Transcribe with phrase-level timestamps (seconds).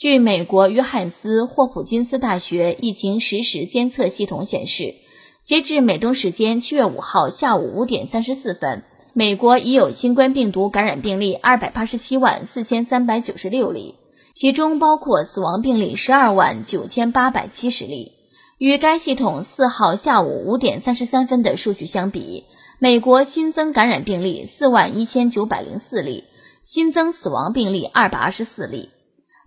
[0.00, 4.94] 据美国约翰斯霍普金斯大学疫情实时监测系统显示，
[5.42, 8.82] 截至美东时间七月五号下午五点三十四分，
[9.12, 13.96] 美国已有新冠病毒感染病例二百八十七万四千三百九十六例，
[14.32, 18.12] 其中包括死亡病例十二万九千八百七十例。
[18.56, 22.44] 与该系统四号下午五点三十三分的数据相比，
[22.78, 26.24] 美国新增感染病例四万一千九百零四例，
[26.62, 28.88] 新增死亡病例二百二十四例。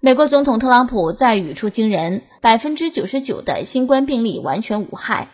[0.06, 5.30] 美国总统特朗普在语出惊人，百分之九十九的新冠病例完全无害。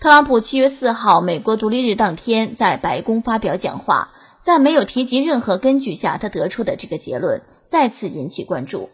[0.00, 8.90] 特朗普七月四号美国独立日当天在白宫发表讲话，在没有提及任何根据下，他得出的这个结论再次引起关注。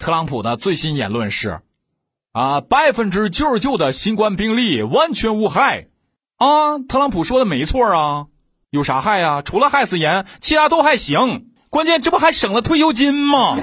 [0.00, 1.60] 特朗普的最新言论是：
[2.32, 5.86] 啊，百分之九十九的新冠病例完全无害。
[6.38, 8.26] 啊，特朗普说的没错啊，
[8.68, 9.42] 有啥害呀？
[9.42, 11.52] 除了害死人，其他都还行。
[11.76, 13.58] 关键这不还省了退休金吗？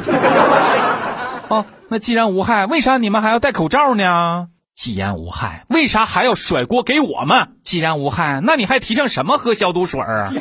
[1.50, 4.50] 哦，那既然无害，为啥你们还要戴口罩呢？
[4.72, 7.56] 既然无害，为啥还要甩锅给我们？
[7.64, 10.32] 既然无害，那你还提倡什么喝消毒水啊？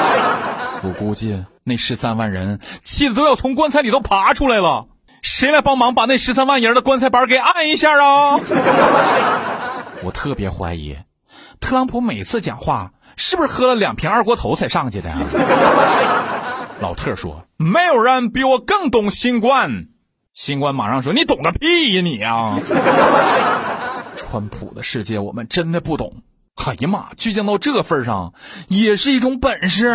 [0.82, 4.86] 我估计那十三万人气得都要从棺材里头爬出来了。
[5.20, 8.40] 谁来帮忙把那十三万人的棺材板给按一下啊？
[10.02, 10.96] 我特别怀疑，
[11.60, 15.10] 特朗普每次讲话是不是喝了两瓶二锅头才上去的？
[15.10, 15.18] 老
[17.02, 19.88] 特说：“没有人比我更懂新冠。”
[20.32, 22.60] 新冠马上说：“你懂个屁呀你啊！”
[24.14, 26.22] 川普的世界我们真的不懂。
[26.54, 28.34] 哎呀妈，倔强到这份上
[28.68, 29.88] 也是一种本事。